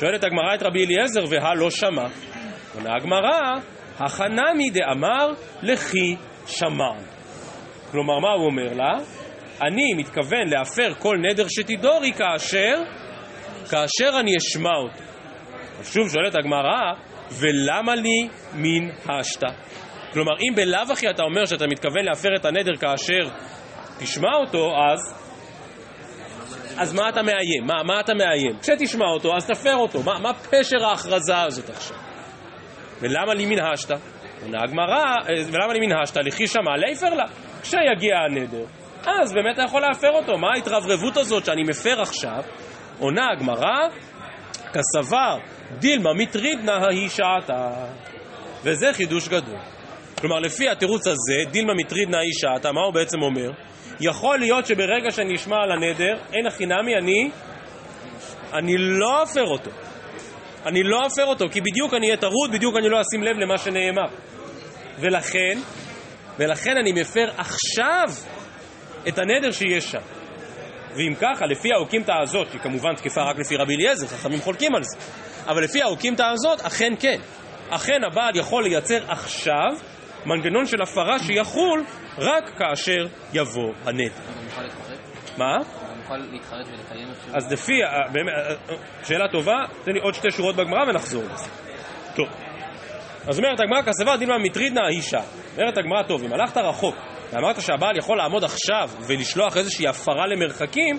[0.00, 2.06] שואלת הגמרא את רבי אליעזר, והא לא שמע.
[2.74, 3.58] עונה הגמרא,
[3.98, 5.28] החנמי דאמר
[5.62, 6.16] לכי
[6.46, 7.04] שמען.
[7.90, 8.98] כלומר, מה הוא אומר לה?
[9.62, 12.82] אני מתכוון להפר כל נדר שתידורי כאשר,
[13.70, 15.02] כאשר אני אשמע אותו.
[15.82, 16.92] שוב שואלת הגמרא,
[17.30, 19.48] ולמה לי מן השתא?
[20.12, 23.28] כלומר, אם בלאו הכי אתה אומר שאתה מתכוון להפר את הנדר כאשר
[23.98, 25.19] תשמע אותו, אז...
[26.76, 27.66] אז מה אתה מאיים?
[27.66, 28.58] מה, מה אתה מאיים?
[28.62, 30.02] כשתשמע אותו, אז תפר אותו.
[30.02, 31.96] מה, מה פשר ההכרזה הזאת עכשיו?
[33.00, 33.94] ולמה לי מן השתא?
[34.42, 35.04] עונה הגמרא,
[35.52, 36.20] ולמה לי מן השתא?
[36.20, 37.24] לכי שמע ליפר לה.
[37.62, 38.64] כשיגיע הנדר,
[39.06, 40.38] אז באמת אתה יכול להפר אותו.
[40.38, 42.42] מה ההתרברבות הזאת שאני מפר עכשיו?
[42.98, 43.88] עונה הגמרא,
[44.72, 45.38] כסבר
[45.78, 47.70] דילמה מטרידנה ההיא שעתה.
[48.64, 49.58] וזה חידוש גדול.
[50.20, 53.50] כלומר, לפי התירוץ הזה, דילמה מטרידנה ההיא שעתה, מה הוא בעצם אומר?
[54.00, 57.30] יכול להיות שברגע שאני אשמע על הנדר, אין הכי נמי, אני,
[58.52, 59.70] אני לא אפר אותו.
[60.66, 63.58] אני לא אפר אותו, כי בדיוק אני אהיה טרוד, בדיוק אני לא אשים לב למה
[63.58, 64.08] שנאמר.
[64.98, 65.58] ולכן,
[66.38, 68.08] ולכן אני מפר עכשיו
[69.08, 70.00] את הנדר שיש שם.
[70.96, 74.82] ואם ככה, לפי האוקימתא הזאת, שהיא כמובן תקפה רק לפי רבי אליעזר, חכמים חולקים על
[74.82, 74.98] זה,
[75.46, 77.20] אבל לפי האוקימתא הזאת, אכן כן.
[77.70, 79.72] אכן הבעל יכול לייצר עכשיו
[80.26, 81.84] מנגנון של הפרה שיחול
[82.18, 84.22] רק כאשר יבוא הנטל.
[85.38, 85.56] מה?
[87.34, 87.80] אז לפי,
[89.04, 91.48] שאלה טובה, תן לי עוד שתי שורות בגמרא ונחזור לזה.
[92.16, 92.28] טוב.
[93.28, 95.20] אז אומרת הגמרא כסבה דילמה מטרידנה האישה.
[95.58, 96.96] אומרת הגמרא, טוב, אם הלכת רחוק
[97.32, 100.98] ואמרת שהבעל יכול לעמוד עכשיו ולשלוח איזושהי הפרה למרחקים,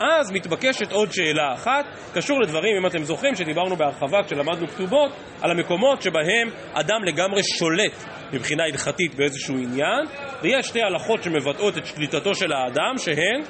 [0.00, 5.50] אז מתבקשת עוד שאלה אחת, קשור לדברים, אם אתם זוכרים, שדיברנו בהרחבה כשלמדנו כתובות, על
[5.50, 10.06] המקומות שבהם אדם לגמרי שולט מבחינה הלכתית באיזשהו עניין,
[10.42, 13.42] ויש שתי הלכות שמבטאות את שליטתו של האדם, שהן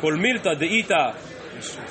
[0.00, 1.10] כל מילתא דאיתא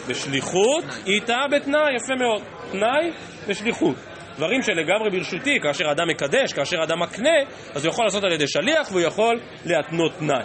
[0.07, 3.11] בשליחות, איתא בתנאי, יפה מאוד, תנאי
[3.47, 3.95] ושליחות.
[4.37, 7.35] דברים שלגמרי ברשותי, כאשר אדם מקדש, כאשר אדם מקנה,
[7.75, 10.43] אז הוא יכול לעשות על ידי שליח והוא יכול להתנות תנאי.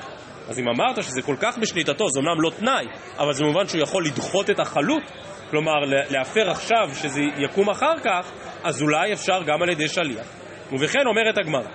[0.49, 2.85] אז אם אמרת שזה כל כך בשליטתו, זה אומנם לא תנאי,
[3.19, 5.03] אבל זה מובן שהוא יכול לדחות את החלות,
[5.51, 5.73] כלומר
[6.11, 8.33] להפר עכשיו שזה יקום אחר כך,
[8.65, 10.42] אז אולי אפשר גם על ידי שליח.
[10.73, 11.69] ובכן אומרת הגמרא,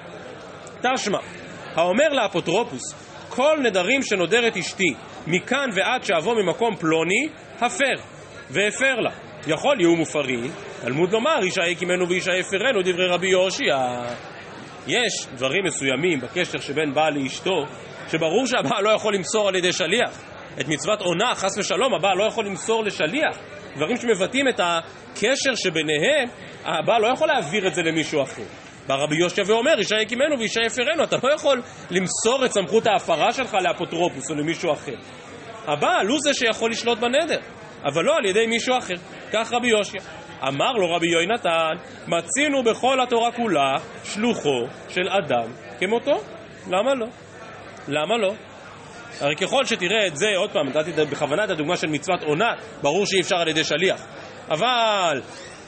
[0.81, 1.19] תשמע,
[1.75, 4.93] האומר לאפוטרופוס, כל נדרים שנודרת אשתי,
[5.27, 7.27] מכאן ועד שאבוא ממקום פלוני,
[7.61, 7.95] הפר,
[8.49, 9.11] והפר לה.
[9.47, 13.77] יכול יהיו מופרים, תלמוד לומר, אישה יקימנו ואישה יפרנו, דברי רבי יושיע.
[14.87, 17.65] יש דברים מסוימים בקשר שבין בעל לאשתו,
[18.11, 20.21] שברור שהבעל לא יכול למסור על ידי שליח.
[20.59, 23.37] את מצוות עונה, חס ושלום, הבעל לא יכול למסור לשליח.
[23.75, 26.29] דברים שמבטאים את הקשר שביניהם,
[26.65, 28.66] הבעל לא יכול להעביר את זה למישהו אחר.
[28.87, 33.33] בא רבי יושע ואומר, אישה יקימנו ואישה יפרנו, אתה לא יכול למסור את סמכות ההפרה
[33.33, 34.95] שלך לאפוטרופוס או למישהו אחר.
[35.67, 37.39] הבעל הוא זה שיכול לשלוט בנדר,
[37.85, 38.93] אבל לא על ידי מישהו אחר.
[39.33, 39.99] כך רבי יושע.
[40.47, 41.73] אמר לו רבי יהונתן,
[42.07, 43.73] מצינו בכל התורה כולה
[44.03, 46.21] שלוחו של אדם כמותו.
[46.67, 47.07] למה לא?
[47.87, 48.33] למה לא?
[49.21, 52.49] הרי ככל שתראה את זה, עוד פעם, נתתי בכוונה את הדוגמה של מצוות עונה,
[52.81, 54.05] ברור שאי אפשר על ידי שליח.
[54.49, 55.21] אבל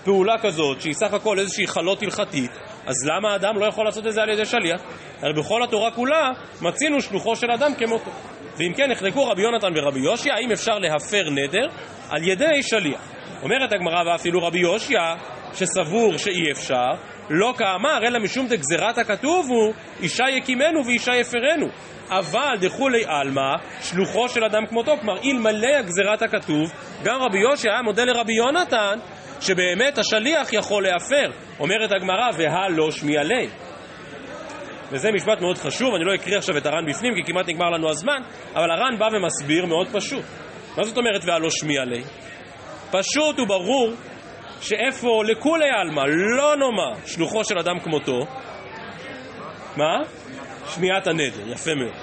[0.04, 2.52] פעולה כזאת, שהיא סך הכל איזושהי חלות הלכתית,
[2.90, 4.82] אז למה האדם לא יכול לעשות את זה על ידי שליח?
[5.22, 8.12] הרי בכל התורה כולה מצינו שלוחו של אדם כמותו.
[8.58, 11.68] ואם כן, נחלקו רבי יונתן ורבי יושיע, האם אפשר להפר נדר
[12.10, 13.02] על ידי שליח.
[13.44, 15.00] אומרת הגמרא ואפילו רבי יושיע,
[15.54, 16.92] שסבור שאי אפשר,
[17.30, 21.68] לא כאמר, אלא משום דגזירת הכתוב הוא, אישה יקימנו ואישה יפרנו.
[22.10, 26.72] אבל דכולי עלמא, שלוחו של אדם כמותו, כלומר אלמלא הגזירת הכתוב,
[27.04, 29.00] גם רבי יושיע היה מודה לרבי יונתן,
[29.42, 31.32] שבאמת השליח יכול להפר.
[31.60, 33.50] אומרת הגמרא, והלא שמיע ליה.
[34.92, 37.90] וזה משפט מאוד חשוב, אני לא אקריא עכשיו את הר"ן בפנים כי כמעט נגמר לנו
[37.90, 38.22] הזמן,
[38.56, 40.24] אבל הר"ן בא ומסביר מאוד פשוט.
[40.78, 42.06] מה זאת אומרת והלא שמיע ליה?
[42.92, 43.92] פשוט וברור
[44.62, 46.02] שאיפה לכולי עלמא
[46.38, 48.20] לא נאמר שלוחו של אדם כמותו,
[49.78, 49.98] מה?
[50.70, 51.94] שמיעת הנדר, יפה מאוד.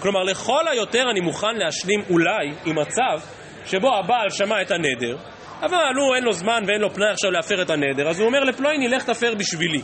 [0.00, 3.20] כלומר, לכל היותר אני מוכן להשלים אולי עם מצב
[3.66, 5.16] שבו הבעל שמע את הנדר,
[5.62, 8.40] אבל הוא אין לו זמן ואין לו פנאי עכשיו להפר את הנדר, אז הוא אומר
[8.40, 9.82] לפלויני, לך תפר בשבילי.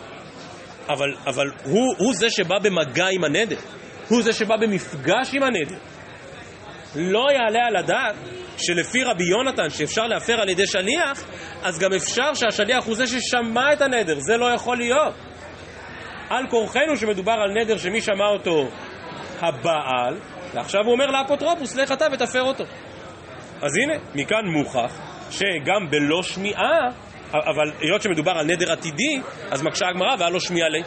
[0.88, 3.56] אבל, אבל הוא, הוא זה שבא במגע עם הנדר,
[4.08, 5.78] הוא זה שבא במפגש עם הנדר.
[6.96, 8.14] לא יעלה על הדעת
[8.58, 11.24] שלפי רבי יונתן שאפשר להפר על ידי שליח,
[11.62, 15.14] אז גם אפשר שהשליח הוא זה ששמע את הנדר, זה לא יכול להיות.
[16.30, 18.68] על כורחנו שמדובר על נדר שמי שמע אותו
[19.40, 20.16] הבעל,
[20.54, 22.64] ועכשיו הוא אומר לאפוטרופוס, לך אתה ותפר אותו.
[23.62, 26.88] אז הנה, מכאן מוכח שגם בלא שמיעה,
[27.32, 30.82] אבל היות שמדובר על נדר עתידי, אז מקשה הגמרא והיה לו שמיעה לי.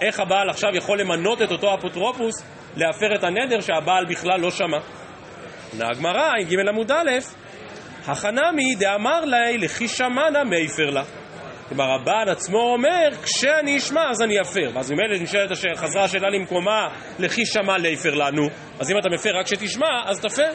[0.00, 2.44] איך הבעל עכשיו יכול למנות את אותו אפוטרופוס
[2.76, 4.78] להפר את הנדר שהבעל בכלל לא שמע?
[5.72, 7.10] עונה הגמרא, עם ג' עמוד א',
[8.06, 11.02] החנמי דאמר לי לכי שמענה מייפר לה.
[11.68, 14.70] כלומר, הבעל עצמו אומר, כשאני אשמע אז אני אפר.
[14.74, 18.48] ואז ממילא נשאלת השאלה, חזרה השאלה למקומה, לכי שמע ליפר לנו.
[18.80, 20.50] אז אם אתה מפר רק כשתשמע, אז תפר.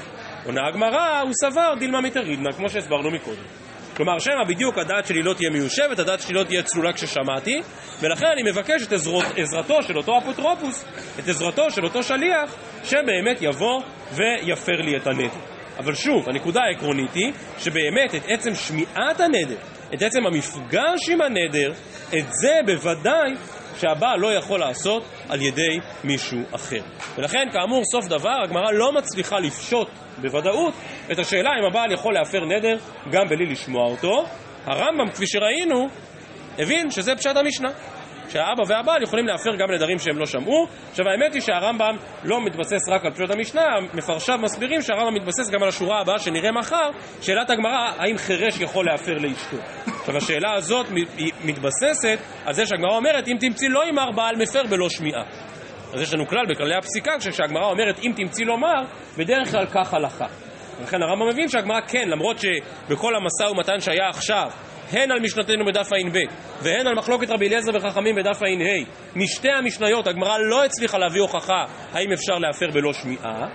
[0.46, 3.44] עונה הגמרא, הוא סבר דילמה מתרידנה, כמו שהסברנו מקודם.
[3.98, 7.62] כלומר, שמא בדיוק הדעת שלי לא תהיה מיושבת, הדעת שלי לא תהיה צלולה כששמעתי,
[8.02, 10.86] ולכן אני מבקש את עזרות, עזרתו של אותו אפוטרופוס,
[11.20, 15.40] את עזרתו של אותו שליח, שבאמת יבוא ויפר לי את הנדר.
[15.80, 19.58] אבל שוב, הנקודה העקרונית היא שבאמת את עצם שמיעת הנדר,
[19.94, 21.72] את עצם המפגש עם הנדר,
[22.18, 23.36] את זה בוודאי
[23.78, 26.82] שהבעל לא יכול לעשות על ידי מישהו אחר.
[27.18, 29.88] ולכן, כאמור, סוף דבר, הגמרא לא מצליחה לפשוט
[30.22, 30.74] בוודאות
[31.12, 32.78] את השאלה אם הבעל יכול להפר נדר
[33.12, 34.26] גם בלי לשמוע אותו.
[34.66, 35.88] הרמב"ם, כפי שראינו,
[36.60, 37.70] הבין שזה פשט המשנה.
[38.30, 40.68] שהאבא והבעל יכולים להפר גם נדרים שהם לא שמעו.
[40.92, 45.64] עכשיו האמת היא שהרמב"ם לא מתבסס רק על פשוט המשנה, מפרשיו מסבירים שהרמב"ם מתבסס גם
[45.64, 46.90] על השורה הבאה שנראה מחר,
[47.22, 49.58] שאלת הגמרא, האם חירש יכול להפר לאשתו.
[50.00, 50.86] עכשיו השאלה הזאת
[51.44, 55.24] מתבססת על זה שהגמרא אומרת, אם תמצאי לא יאמר בעל מפר בלא שמיעה.
[55.94, 58.82] אז יש לנו כלל בכללי הפסיקה, כשהגמרא אומרת אם תמצאי לומר,
[59.18, 60.26] בדרך כלל כך הלכה.
[60.80, 64.50] ולכן הרמב"ם מבין שהגמרא כן, למרות שבכל המשא ומתן שהיה עכשיו,
[64.92, 66.18] הן על משנתנו בדף ע"ב
[66.62, 68.84] והן על מחלוקת רבי אליעזר וחכמים בדף ע"ה,
[69.16, 73.48] משתי המשניות הגמרא לא הצליחה להביא הוכחה האם אפשר להפר בלא שמיעה,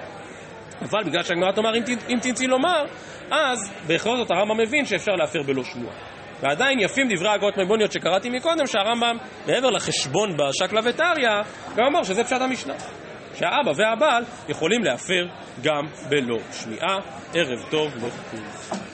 [0.83, 1.77] אבל בגלל שהגמרא תאמר
[2.09, 2.85] אם, תמצאי לומר,
[3.31, 5.97] אז בכל זאת הרמב"ם מבין שאפשר להפר בלא שמועה.
[6.41, 9.17] ועדיין יפים דברי הגאות מימוניות שקראתי מקודם, שהרמב"ם,
[9.47, 11.29] מעבר לחשבון בשקלא וטריא,
[11.77, 12.75] גם אמר שזה פשט המשנה.
[13.35, 15.27] שהאבא והבעל יכולים להפר
[15.63, 16.99] גם בלא שמיעה.
[17.35, 18.94] ערב טוב לכולם.